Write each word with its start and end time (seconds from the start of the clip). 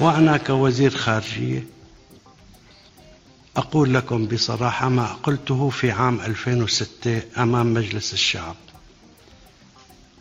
وأنا 0.00 0.36
كوزير 0.36 0.90
خارجية 0.96 1.64
أقول 3.56 3.94
لكم 3.94 4.26
بصراحة 4.26 4.88
ما 4.88 5.06
قلته 5.22 5.70
في 5.70 5.90
عام 5.90 6.20
2006 6.20 7.22
أمام 7.38 7.74
مجلس 7.74 8.12
الشعب. 8.12 8.56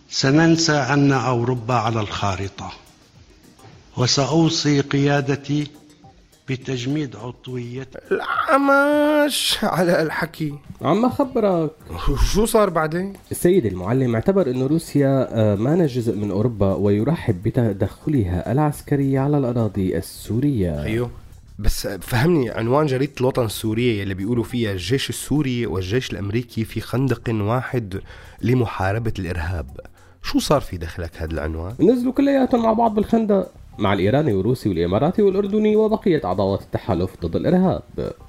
سننسى 0.09 0.71
أن 0.73 1.12
أوروبا 1.12 1.73
على 1.73 2.00
الخارطة 2.02 2.71
وسأوصي 3.98 4.82
قيادتي 4.82 5.68
بتجميد 6.50 7.16
عضويتي 7.16 8.00
العمش 8.11 9.57
على 9.63 10.02
الحكي. 10.02 10.54
عم 10.81 11.09
خبرك 11.09 11.71
شو 12.34 12.45
صار 12.45 12.70
بعدين؟ 12.70 13.13
السيد 13.31 13.66
المعلم 13.66 14.16
اعتبر 14.16 14.49
أن 14.49 14.62
روسيا 14.63 15.27
آه، 15.31 15.55
ما 15.55 15.85
جزء 15.85 16.16
من 16.16 16.31
أوروبا 16.31 16.73
ويرحب 16.73 17.44
بتدخلها 17.44 18.52
العسكري 18.52 19.17
على 19.17 19.38
الأراضي 19.38 19.98
السورية. 19.98 20.84
أيوه. 20.84 21.12
بس 21.59 21.88
فهمني 21.88 22.50
عنوان 22.50 22.86
جريدة 22.86 23.13
الوطن 23.22 23.45
السورية 23.45 24.02
يلي 24.02 24.13
بيقولوا 24.13 24.44
فيها 24.44 24.72
الجيش 24.72 25.09
السوري 25.09 25.66
والجيش 25.66 26.11
الأمريكي 26.11 26.66
في 26.66 26.81
خندق 26.81 27.22
واحد 27.30 28.02
لمحاربة 28.41 29.13
الإرهاب. 29.20 29.80
شو 30.23 30.39
صار 30.39 30.61
في 30.61 30.77
دخلك 30.77 31.11
هذا 31.17 31.31
العنوان؟ 31.31 31.75
نزلوا 31.80 32.13
كلياتهم 32.13 32.63
مع 32.63 32.73
بعض 32.73 32.95
بالخندق. 32.95 33.52
مع 33.79 33.93
الإيراني 33.93 34.33
والروسي 34.33 34.69
والإماراتي 34.69 35.21
والأردني 35.21 35.75
وبقية 35.75 36.21
أعضاء 36.25 36.61
التحالف 36.61 37.09
ضد 37.25 37.35
الإرهاب. 37.35 37.81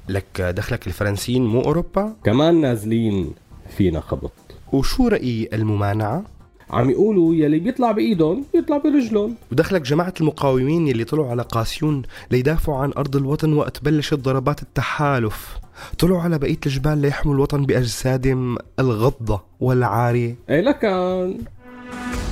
لك 0.09 0.41
دخلك 0.41 0.87
الفرنسيين 0.87 1.47
مو 1.47 1.61
أوروبا؟ 1.61 2.13
كمان 2.25 2.61
نازلين 2.61 3.35
فينا 3.77 4.01
خبط 4.01 4.33
وشو 4.73 5.09
رأي 5.09 5.49
الممانعة؟ 5.53 6.25
عم 6.71 6.91
يقولوا 6.91 7.35
يلي 7.35 7.59
بيطلع 7.59 7.93
بإيدهم 7.93 8.45
بيطلع 8.55 8.77
برجلهم. 8.77 9.35
ودخلك 9.53 9.81
جماعة 9.81 10.15
المقاومين 10.21 10.89
يلي 10.89 11.05
طلعوا 11.05 11.31
على 11.31 11.43
قاسيون 11.43 12.03
ليدافعوا 12.31 12.79
عن 12.79 12.93
أرض 12.99 13.17
الوطن 13.17 13.53
وقت 13.53 13.85
بلشت 13.85 14.15
ضربات 14.15 14.63
التحالف. 14.63 15.59
طلعوا 15.99 16.21
على 16.21 16.39
بقية 16.39 16.59
الجبال 16.67 16.99
ليحموا 16.99 17.35
الوطن 17.35 17.67
بأجسادهم 17.67 18.57
الغضة 18.79 19.43
والعارية. 19.61 20.37
اي 20.51 20.61
لكان. 20.63 21.39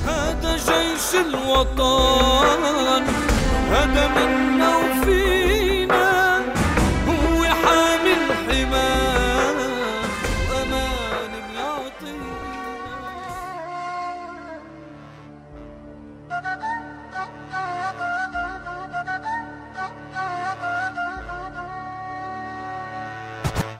هذا 0.06 0.56
جيش 0.56 1.20
الوطن. 1.26 2.97
هذا 3.70 4.37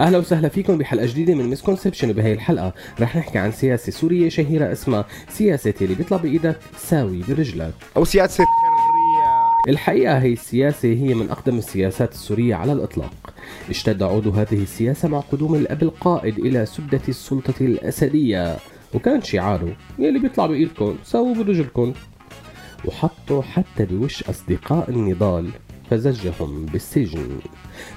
أهلا 0.00 0.18
وسهلا 0.18 0.48
فيكم 0.48 0.78
بحلقة 0.78 1.06
جديدة 1.06 1.34
من 1.34 1.50
مسكونسبشن 1.50 2.10
وبهي 2.10 2.32
الحلقة. 2.32 2.72
رح 3.00 3.16
نحكي 3.16 3.38
عن 3.38 3.52
سياسة 3.52 3.92
سورية 3.92 4.28
شهيرة 4.28 4.72
اسمها 4.72 5.04
سياسة 5.28 5.74
اللي 5.80 5.94
بيطلع 5.94 6.16
بايدك 6.16 6.58
ساوي 6.76 7.22
برجلك 7.28 7.74
أو 7.96 8.04
سياسة 8.04 8.44
الحقيقة 9.68 10.18
هي 10.18 10.32
السياسة 10.32 10.88
هي 10.88 11.14
من 11.14 11.30
أقدم 11.30 11.58
السياسات 11.58 12.12
السورية 12.12 12.54
على 12.54 12.72
الإطلاق. 12.72 13.14
اشتد 13.70 14.02
عود 14.02 14.28
هذه 14.28 14.62
السياسة 14.62 15.08
مع 15.08 15.20
قدوم 15.20 15.54
الأب 15.54 15.82
القائد 15.82 16.38
إلى 16.38 16.66
سدة 16.66 17.00
السلطة 17.08 17.54
الأسدية. 17.60 18.56
وكان 18.94 19.22
شعاره 19.22 19.76
يلي 19.98 20.18
بيطلع 20.18 20.46
بإيدكم 20.46 20.96
ساووا 21.04 21.34
برجلكم 21.34 21.92
وحطوا 22.84 23.42
حتى 23.42 23.84
بوش 23.84 24.22
أصدقاء 24.22 24.90
النضال. 24.90 25.50
فزجهم 25.92 26.66
بالسجن. 26.66 27.28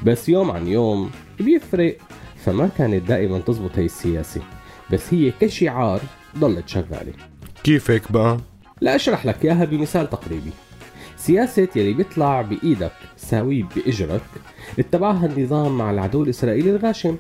بس 0.04 0.30
يوم 0.30 0.52
عن 0.52 0.68
يوم 0.68 1.12
بيفرق 1.40 1.98
فما 2.46 2.70
كانت 2.78 3.08
دائما 3.08 3.40
تزبط 3.40 3.72
هي 3.76 3.86
السياسة. 3.86 4.42
بس 4.92 5.14
هي 5.14 5.32
كشعار 5.40 6.02
ضلت 6.38 6.70
شغالة. 6.70 7.14
كيف 7.64 7.92
هيك 7.92 8.12
بقى؟ 8.12 8.38
لا 8.82 8.96
أشرح 8.96 9.26
لك 9.26 9.46
إياها 9.46 9.66
بمثال 9.66 10.10
تقريبي. 10.10 10.52
سياسة 11.18 11.68
يلي 11.76 11.94
بيطلع 11.94 12.42
بإيدك 12.42 12.92
ساويه 13.18 13.64
بإجرك 13.76 14.22
اتبعها 14.80 15.26
النظام 15.26 15.78
مع 15.78 15.92
العدو 15.92 16.24
الإسرائيلي 16.24 16.70
الغاشم. 16.70 17.18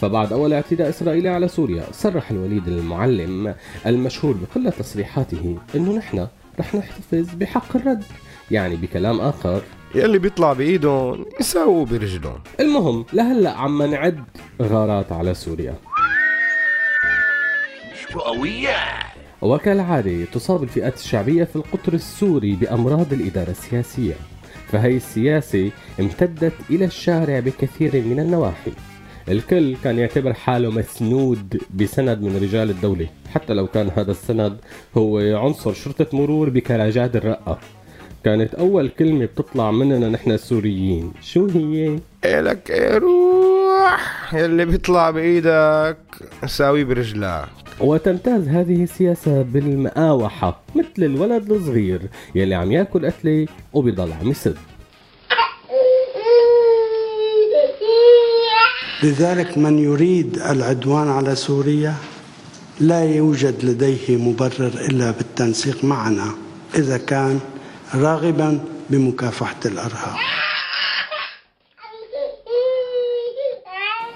فبعد 0.00 0.32
أول 0.32 0.52
اعتداء 0.52 0.88
إسرائيلي 0.88 1.28
على 1.28 1.48
سوريا 1.48 1.84
صرح 1.92 2.30
الوليد 2.30 2.68
المعلم 2.68 3.54
المشهور 3.86 4.34
بكل 4.34 4.72
تصريحاته 4.72 5.58
أنه 5.74 5.96
نحن 5.96 6.26
رح 6.60 6.74
نحتفظ 6.74 7.34
بحق 7.34 7.76
الرد 7.76 8.04
يعني 8.50 8.76
بكلام 8.76 9.20
آخر. 9.20 9.62
يلي 9.94 10.18
بيطلع 10.18 10.52
بإيدهم 10.52 11.26
يساووا 11.40 11.86
برجلهم. 11.86 12.38
المهم 12.60 13.04
لهلا 13.12 13.50
عم 13.50 13.82
نعد 13.82 14.24
غارات 14.62 15.12
على 15.12 15.34
سوريا. 15.34 15.74
وكالعادة 19.42 20.24
تصاب 20.24 20.62
الفئات 20.62 20.94
الشعبية 20.94 21.44
في 21.44 21.56
القطر 21.56 21.92
السوري 21.92 22.52
بأمراض 22.52 23.12
الإدارة 23.12 23.50
السياسية. 23.50 24.14
فهي 24.72 24.96
السياسة 24.96 25.70
امتدت 26.00 26.52
إلى 26.70 26.84
الشارع 26.84 27.40
بكثير 27.40 28.04
من 28.04 28.20
النواحي. 28.20 28.72
الكل 29.28 29.76
كان 29.84 29.98
يعتبر 29.98 30.32
حاله 30.32 30.70
مسنود 30.70 31.62
بسند 31.74 32.22
من 32.22 32.36
رجال 32.42 32.70
الدولة 32.70 33.08
حتى 33.34 33.54
لو 33.54 33.66
كان 33.66 33.90
هذا 33.96 34.10
السند 34.10 34.56
هو 34.96 35.18
عنصر 35.18 35.72
شرطة 35.72 36.06
مرور 36.16 36.50
بكراجات 36.50 37.16
الرقة. 37.16 37.58
كانت 38.24 38.54
أول 38.54 38.88
كلمة 38.88 39.24
بتطلع 39.24 39.70
مننا 39.70 40.08
نحن 40.08 40.30
السوريين. 40.30 41.12
شو 41.22 41.46
هي؟ 41.46 41.98
إلك 42.24 42.70
إيه 42.70 42.98
روح 42.98 44.34
يلي 44.34 44.64
بيطلع 44.64 45.10
بإيدك 45.10 45.98
ساوي 46.46 46.84
برجلك. 46.84 47.48
وتمتاز 47.80 48.48
هذه 48.48 48.82
السياسة 48.82 49.42
بالمقاوحة 49.42 50.60
مثل 50.74 51.04
الولد 51.04 51.52
الصغير 51.52 52.00
يلي 52.34 52.54
عم 52.54 52.72
ياكل 52.72 53.06
قتلة 53.06 53.46
وبيضل 53.72 54.12
عم 54.12 54.30
يسد 54.30 54.56
لذلك 59.02 59.58
من 59.58 59.78
يريد 59.78 60.38
العدوان 60.38 61.08
على 61.08 61.34
سوريا 61.34 61.94
لا 62.80 63.04
يوجد 63.04 63.64
لديه 63.64 64.16
مبرر 64.16 64.72
إلا 64.88 65.10
بالتنسيق 65.10 65.84
معنا 65.84 66.30
إذا 66.74 66.98
كان 66.98 67.40
راغبا 67.94 68.64
بمكافحة 68.90 69.60
الأرهاب. 69.66 70.16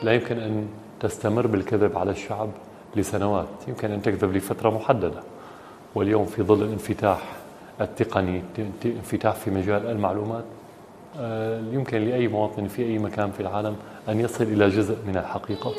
لا 0.02 0.12
يمكن 0.14 0.38
أن 0.38 0.68
تستمر 1.00 1.46
بالكذب 1.46 1.98
على 1.98 2.10
الشعب 2.10 2.50
لسنوات. 2.96 3.48
يمكن 3.68 3.90
أن 3.90 4.02
تكذب 4.02 4.36
لفترة 4.36 4.70
محددة. 4.70 5.22
واليوم 5.94 6.26
في 6.26 6.42
ظل 6.42 6.62
الانفتاح 6.62 7.22
التقني 7.80 8.42
انفتاح 8.84 9.34
في 9.34 9.50
مجال 9.50 9.86
المعلومات 9.86 10.44
آه، 11.18 11.60
يمكن 11.72 11.98
لأي 11.98 12.28
مواطن 12.28 12.68
في 12.68 12.82
أي 12.82 12.98
مكان 12.98 13.32
في 13.32 13.40
العالم 13.40 13.76
أن 14.08 14.20
يصل 14.20 14.44
إلى 14.44 14.68
جزء 14.68 14.96
من 15.06 15.16
الحقيقة. 15.16 15.74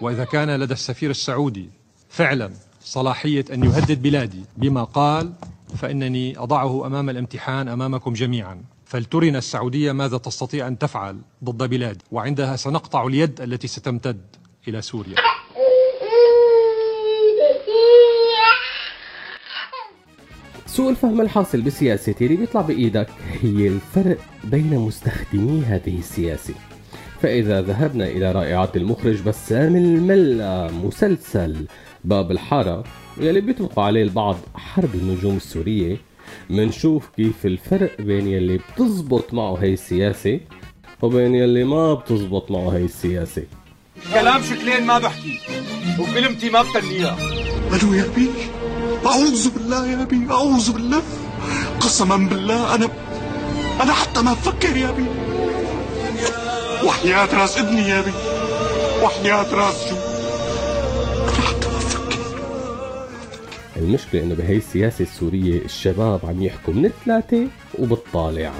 وإذا 0.00 0.24
كان 0.24 0.56
لدى 0.56 0.72
السفير 0.72 1.10
السعودي 1.10 1.70
فعلا 2.08 2.50
صلاحية 2.84 3.44
أن 3.52 3.64
يهدد 3.64 4.02
بلادي. 4.02 4.44
بما 4.56 4.84
قال 4.84 5.32
فإنني 5.76 6.38
أضعه 6.38 6.86
أمام 6.86 7.10
الامتحان 7.10 7.68
أمامكم 7.68 8.12
جميعا. 8.12 8.62
فلترنا 8.84 9.38
السعودية 9.38 9.92
ماذا 9.92 10.18
تستطيع 10.18 10.66
أن 10.68 10.78
تفعل 10.78 11.18
ضد 11.44 11.70
بلادي. 11.70 12.04
وعندها 12.12 12.56
سنقطع 12.56 13.06
اليد 13.06 13.40
التي 13.40 13.68
ستمتد 13.68 14.20
إلى 14.68 14.82
سوريا. 14.82 15.14
سوء 20.66 20.90
الفهم 20.90 21.20
الحاصل 21.20 21.60
بالسياسة 21.60 22.14
اللي 22.20 22.36
بيطلع 22.36 22.60
بإيدك 22.60 23.08
هي 23.42 23.68
الفرق 23.68 24.18
بين 24.44 24.78
مستخدمي 24.78 25.62
هذه 25.62 25.98
السياسة. 25.98 26.54
فإذا 27.22 27.62
ذهبنا 27.62 28.04
إلى 28.06 28.32
رائعات 28.32 28.76
المخرج 28.76 29.22
بسام 29.22 29.76
الملا 29.76 30.70
مسلسل 30.70 31.66
باب 32.04 32.30
الحارة 32.30 32.84
يلي 33.20 33.40
بيطلق 33.40 33.78
عليه 33.78 34.02
البعض 34.02 34.36
حرب 34.54 34.94
النجوم 34.94 35.36
السورية. 35.36 35.96
منشوف 36.50 37.08
كيف 37.16 37.46
الفرق 37.46 38.00
بين 38.00 38.26
يلي 38.26 38.58
بتزبط 38.58 39.34
معه 39.34 39.56
هي 39.56 39.72
السياسة 39.72 40.40
وبين 41.02 41.34
يلي 41.34 41.64
ما 41.64 41.94
بتزبط 41.94 42.50
معه 42.50 42.68
هي 42.70 42.84
السياسة. 42.84 43.42
كلام 44.14 44.42
شكلين 44.42 44.86
ما 44.86 44.98
بحكي 44.98 45.38
وكلمتي 45.98 46.50
ما 46.50 46.62
بتنيها 46.62 47.16
ألو 47.74 47.94
يا 47.94 48.04
أبي 48.04 48.30
أعوذ 49.06 49.50
بالله 49.54 49.86
يا 49.86 50.02
أبي 50.02 50.26
أعوذ 50.30 50.72
بالله. 50.72 51.02
قسما 51.80 52.16
بالله 52.16 52.74
أنا 52.74 52.88
أنا 53.82 53.92
حتى 53.92 54.22
ما 54.22 54.32
بفكر 54.32 54.76
يا 54.76 54.88
أبي. 54.88 55.04
وحياة 56.86 57.34
راس 57.40 57.58
ابني 57.58 57.88
يا 57.88 58.00
أبي 58.00 58.12
وحياة 59.02 59.54
راس 59.54 59.90
جو 59.90 60.03
المشكلة 63.84 64.22
إنه 64.22 64.34
بهي 64.34 64.56
السياسة 64.56 65.02
السورية 65.02 65.64
الشباب 65.64 66.26
عم 66.26 66.42
يحكوا 66.42 66.74
من 66.74 66.84
الثلاثة 66.86 67.46
وبالطالع. 67.78 68.52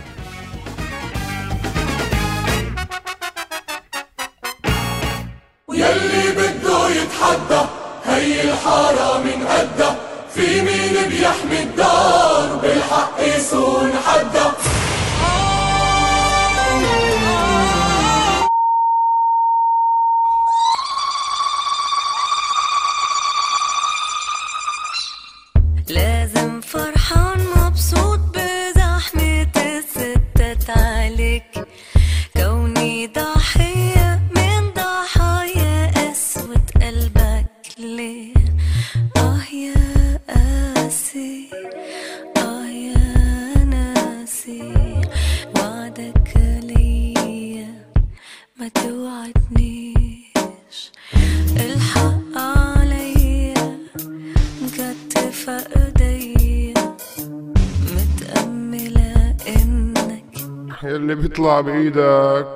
بيطلع 61.45 61.61
بإيدك. 61.61 62.47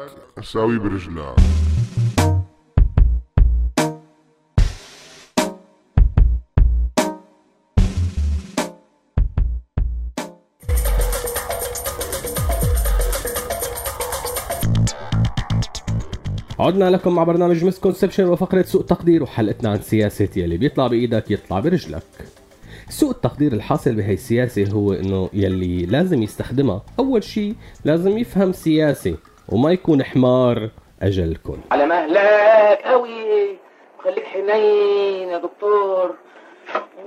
ساوي 0.42 0.78
برجلك. 0.78 1.34
عدنا 16.58 16.90
لكم 16.90 17.14
مع 17.14 17.22
برنامج 17.24 17.64
مسكونسبشن 17.64 18.28
وفقرة 18.28 18.62
سوء 18.62 18.82
تقدير 18.82 19.22
وحلقتنا 19.22 19.70
عن 19.70 19.80
سياسة 19.80 20.28
يلي 20.36 20.56
بيطلع 20.56 20.86
بإيدك 20.86 21.30
يطلع 21.30 21.60
برجلك. 21.60 22.02
سوء 22.90 23.10
التقدير 23.10 23.52
الحاصل 23.52 23.94
بهي 23.94 24.14
السياسة 24.14 24.68
هو 24.72 24.92
إنه 24.92 25.30
يلي 25.32 25.86
لازم 25.86 26.22
يستخدمها. 26.22 26.82
أول 26.98 27.24
شيء 27.24 27.54
لازم 27.84 28.18
يفهم 28.18 28.52
سياسة 28.52 29.16
وما 29.48 29.72
يكون 29.72 30.04
حمار 30.04 30.70
أجلكم. 31.02 31.56
على 31.70 31.86
مهلك 31.86 32.78
قوي 32.84 33.56
خليك 34.04 34.24
حنين 34.24 35.28
يا 35.28 35.38
دكتور. 35.38 36.14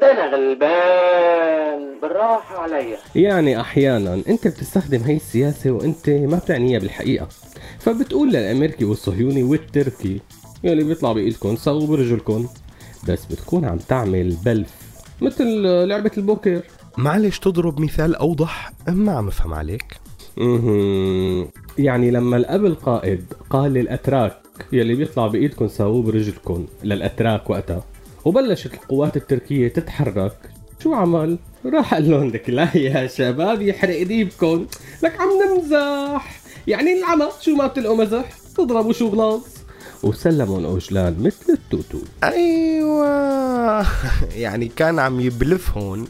ده 0.02 0.12
أنا 0.12 0.36
غلبان 0.36 2.00
بالراحة 2.02 2.58
عليا. 2.58 2.98
يعني 3.16 3.62
أحيانا 3.62 4.14
أنت 4.14 4.48
بتستخدم 4.48 5.02
هي 5.02 5.16
السياسة 5.16 5.72
وأنت 5.72 6.10
ما 6.10 6.38
بتعنيها 6.38 6.80
بالحقيقة. 6.80 7.28
فبتقول 7.80 8.30
للأمريكي 8.30 8.86
والصهيوني 8.86 9.44
والتركي 9.44 10.22
يلي 10.64 10.84
بيطلع 10.84 11.14
بايدكم 11.14 11.56
سووا 11.56 11.88
برجلكم 11.88 12.48
بس 13.10 13.26
بتكون 13.26 13.66
عم 13.66 13.78
تعمل 13.78 14.36
بلف. 14.46 14.81
مثل 15.22 15.62
لعبة 15.88 16.12
البوكر 16.18 16.62
معلش 16.98 17.40
تضرب 17.40 17.80
مثال 17.80 18.16
أوضح؟ 18.16 18.72
ما 18.88 19.12
عم 19.12 19.28
أفهم 19.28 19.54
عليك. 19.54 19.84
يعني 21.78 22.12
لما 22.12 22.38
الأب 22.38 22.66
القائد 22.66 23.26
قال 23.50 23.74
للأتراك 23.74 24.38
يلي 24.72 24.96
بيطلع 24.96 25.28
بايدكم 25.28 25.68
ساووه 25.68 26.02
برجلكم 26.04 26.66
للأتراك 26.84 27.50
وقتها 27.50 27.84
وبلشت 28.26 28.74
القوات 28.74 29.18
التركية 29.18 29.68
تتحرك 29.68 30.38
شو 30.84 30.94
عمل؟ 30.94 31.38
راح 31.66 31.94
قال 31.94 32.12
لهم 32.12 32.28
لك 32.28 32.50
لا 32.50 32.78
يا 32.78 33.08
شباب 33.08 33.62
يحرق 33.62 34.04
دينكم 34.04 34.66
لك 35.04 35.22
عم 35.22 35.30
نمزح. 35.42 36.42
يعني 36.68 37.00
العمى 37.00 37.28
شو 37.42 37.56
ما 37.56 37.68
بتلقوا 37.68 37.98
مزح؟ 37.98 38.26
تضربوا 38.58 38.94
شو 38.94 39.08
غلاظ 39.08 39.42
وسلموا 40.04 40.68
اوجلان 40.68 41.16
مثل 41.20 41.54
التوتو. 41.54 42.00
أيوه. 42.24 43.88
يعني 44.44 44.68
كان 44.68 45.00
عم 45.00 45.20
يبلفهم 45.20 46.08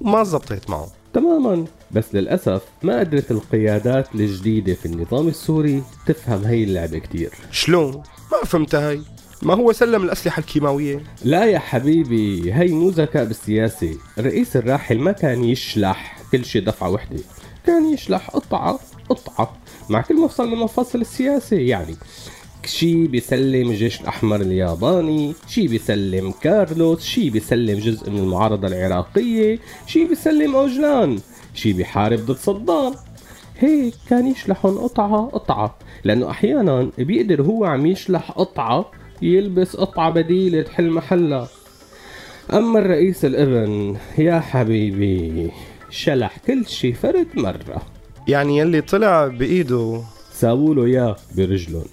وما 0.00 0.24
زبطت 0.24 0.70
معه. 0.70 0.88
تماما. 1.14 1.64
بس 1.90 2.14
للأسف 2.14 2.62
ما 2.82 3.00
قدرت 3.00 3.30
القيادات 3.30 4.14
الجديدة 4.14 4.74
في 4.74 4.86
النظام 4.86 5.28
السوري 5.28 5.82
تفهم 6.06 6.44
هي 6.44 6.64
اللعبة 6.64 6.98
كتير. 6.98 7.30
شلون؟ 7.50 8.02
ما 8.32 8.38
فهمت 8.44 8.74
هاي. 8.74 9.00
ما 9.42 9.54
هو 9.54 9.72
سلم 9.72 10.02
الأسلحة 10.02 10.40
الكيماوية؟ 10.40 11.02
لا 11.24 11.44
يا 11.44 11.58
حبيبي 11.58 12.54
هي 12.54 12.68
مو 12.68 12.88
ذكاء 12.88 13.24
بالسياسة. 13.24 13.96
الرئيس 14.18 14.56
الراحل 14.56 14.98
ما 14.98 15.12
كان 15.12 15.44
يشلح 15.44 16.18
كل 16.32 16.44
شي 16.44 16.60
دفعة 16.60 16.90
وحدة. 16.90 17.18
كان 17.66 17.92
يشلح 17.92 18.30
قطعة 18.30 18.78
قطعة 19.08 19.56
مع 19.90 20.00
كل 20.00 20.16
مفصل 20.16 20.48
من 20.48 20.56
مفاصل 20.56 21.00
السياسة 21.00 21.56
يعني. 21.56 21.96
شي 22.66 23.06
بيسلم 23.06 23.70
الجيش 23.70 24.00
الأحمر 24.00 24.40
الياباني 24.40 25.34
شي 25.48 25.68
بيسلم 25.68 26.34
كارلوس 26.42 27.04
شي 27.04 27.30
بيسلم 27.30 27.78
جزء 27.78 28.10
من 28.10 28.18
المعارضة 28.18 28.68
العراقية 28.68 29.58
شي 29.86 30.04
بيسلم 30.04 30.56
أوجلان 30.56 31.18
شي 31.54 31.72
بيحارب 31.72 32.18
ضد 32.18 32.36
صدام. 32.36 32.94
هيك 33.58 33.94
كان 34.10 34.26
يشلحهم 34.26 34.78
قطعة 34.78 35.26
قطعة 35.32 35.78
لأنه 36.04 36.30
أحيانا 36.30 36.90
بيقدر 36.98 37.42
هو 37.42 37.64
عم 37.64 37.86
يشلح 37.86 38.30
قطعة 38.30 38.90
يلبس 39.22 39.76
قطعة 39.76 40.10
بديلة 40.10 40.62
تحل 40.62 40.90
محلها 40.90 41.48
أما 42.52 42.78
الرئيس 42.78 43.24
الإبن 43.24 43.96
يا 44.18 44.40
حبيبي 44.40 45.50
شلح 45.90 46.38
كل 46.46 46.66
شي 46.66 46.92
فرد 46.92 47.26
مرة. 47.34 47.82
يعني 48.28 48.58
يلي 48.58 48.80
طلع 48.80 49.26
بإيده. 49.26 50.02
ساووا 50.32 50.74
له 50.74 50.84
إياه 50.84 51.16
برجلهم 51.36 51.84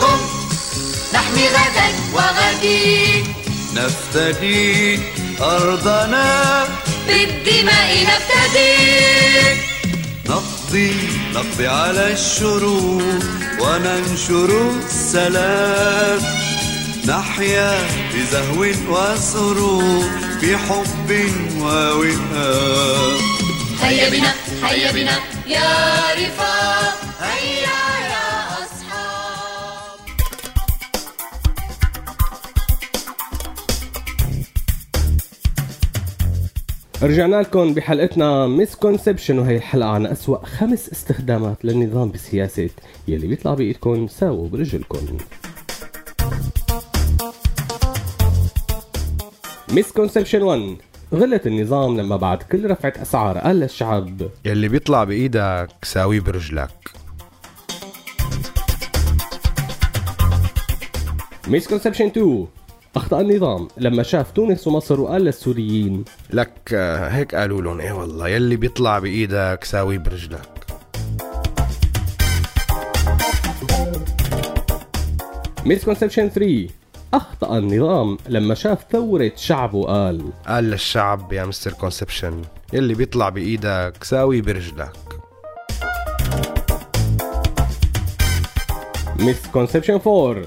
قم 0.00 0.20
نحمي 1.14 1.48
غدك 1.48 1.94
وغدي. 2.14 3.24
نفتدي 3.74 4.98
أرضنا. 5.40 6.68
بالدماء 7.06 8.06
نفتدي. 8.06 9.60
نقضي 10.28 10.94
نقضي 11.34 11.66
على 11.66 12.12
الشرور 12.12 13.02
وننشر 13.60 14.70
السلام. 14.86 16.20
نحيا 17.06 17.78
بزهو 18.14 18.64
وسرور 18.88 20.10
بحب 20.42 21.10
ووئام 21.60 23.18
هيا 23.82 24.08
بنا 24.08 24.34
هيا 24.62 24.92
بنا 24.92 25.18
يا 25.46 25.98
رفاق. 26.18 27.09
رجعنا 37.02 37.36
لكم 37.36 37.74
بحلقتنا 37.74 38.46
misconception 38.46 39.38
وهي 39.38 39.56
الحلقة 39.56 39.88
عن 39.88 40.06
أسوأ 40.06 40.46
خمس 40.46 40.88
استخدامات 40.92 41.64
للنظام 41.64 42.08
بالسياسة. 42.08 42.70
يلي 43.08 43.26
بيطلع 43.26 43.54
بإيدكم 43.54 44.08
ساووا 44.08 44.48
برجلكم. 44.48 45.16
Misconception 49.72 50.42
1 50.42 50.76
غلط 51.14 51.46
النظام 51.46 52.00
لما 52.00 52.16
بعد 52.16 52.42
كل 52.42 52.70
رفعة 52.70 52.92
أسعار 53.02 53.38
قال 53.38 53.56
للشعب 53.56 54.22
يلي 54.44 54.68
بيطلع 54.68 55.04
بإيدك 55.04 55.68
ساويه 55.82 56.20
برجلك. 56.20 56.90
Misconception 61.48 62.06
2 62.06 62.46
أخطأ 62.96 63.20
النظام. 63.20 63.68
لما 63.78 64.02
شاف 64.02 64.30
تونس 64.30 64.66
ومصر 64.66 65.00
وقال 65.00 65.22
للسوريين 65.22 66.04
لك 66.30 66.52
آه، 66.74 67.08
هيك 67.08 67.34
قالوا 67.34 67.62
لهم 67.62 67.80
إيه 67.80 67.92
والله 67.92 68.28
يلي 68.28 68.56
بيطلع 68.56 68.98
بإيدك 68.98 69.64
ساويه 69.64 69.98
برجلك. 69.98 70.50
Misconception 75.66 76.28
3 76.28 76.68
أخطأ 77.14 77.58
النظام. 77.58 78.18
لما 78.28 78.54
شاف 78.54 78.78
ثورة 78.92 79.32
شعب 79.36 79.74
وقال 79.74 80.22
قال 80.46 80.64
للشعب 80.64 81.32
يا 81.32 81.44
Mister 81.44 81.72
Conception 81.72 82.42
يلي 82.72 82.94
بيطلع 82.94 83.28
بإيدك 83.28 84.04
ساويه 84.04 84.42
برجلك. 84.42 84.92
Misconception 89.18 90.00
4 90.06 90.42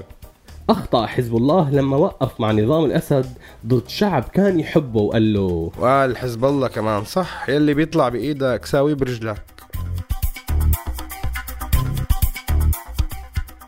أخطأ 0.70 1.06
حزب 1.06 1.36
الله 1.36 1.70
لما 1.70 1.96
وقف 1.96 2.40
مع 2.40 2.52
نظام 2.52 2.84
الأسد 2.84 3.26
ضد 3.66 3.88
شعب 3.88 4.22
كان 4.22 4.60
يحبه 4.60 5.00
وقال 5.00 5.32
له. 5.32 5.72
وقال 5.78 6.16
حزب 6.16 6.44
الله 6.44 6.68
كمان 6.68 7.04
صح 7.04 7.48
يلي 7.48 7.74
بيطلع 7.74 8.08
بإيدك 8.08 8.64
ساويه 8.64 8.94
برجلك. 8.94 9.42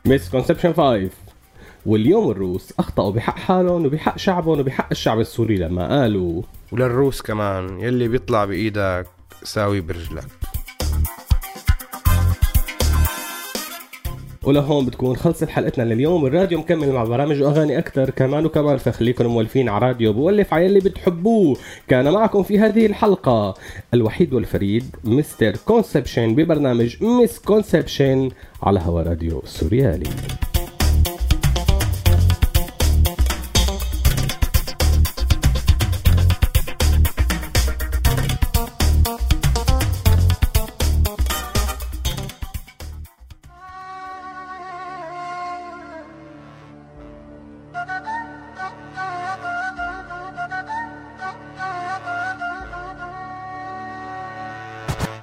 Misconception 0.05 0.73
5 0.73 1.11
واليوم 1.87 2.31
الروس 2.31 2.73
أخطأوا 2.79 3.13
بحق 3.13 3.39
حالهم 3.39 3.87
وبحق 3.87 4.19
شعبهم 4.19 4.61
وبحق 4.61 4.89
الشعب 4.91 5.21
السوري 5.21 5.57
لما 5.57 6.01
قالوا. 6.01 6.43
وللروس 6.73 7.23
كمان 7.23 7.81
يلي 7.81 8.09
بيطلع 8.09 8.45
بإيدك 8.45 9.07
ساوي 9.43 9.81
برجلك. 9.81 10.27
ولهون 14.47 14.87
بتكون. 14.87 15.17
خلصت 15.17 15.49
حلقتنا 15.49 15.95
لليوم. 15.95 16.27
الراديو 16.27 16.59
مكمل 16.59 16.93
مع 16.93 17.05
برامج 17.05 17.43
وأغاني 17.43 17.79
أكثر. 17.79 18.11
كمان 18.11 18.47
وكمان 18.47 18.77
فخليكم 18.77 19.27
مولفين 19.27 19.69
على 19.69 19.87
راديو 19.87 20.13
بولف 20.13 20.55
على 20.55 20.67
اللي 20.67 20.81
بتحبوه. 20.81 21.57
كان 21.89 22.13
معكم 22.13 22.43
في 22.43 22.59
هذه 22.59 22.87
الحلقة 22.87 23.55
الوحيد 23.95 24.35
والفريد 24.35 24.97
Mister 25.05 25.57
Conception 25.57 26.35
ببرنامج 26.35 27.03
Misconception 27.03 28.31
على 28.63 28.81
هوا 28.81 29.03
راديو 29.03 29.43
سوريالي. 29.45 30.11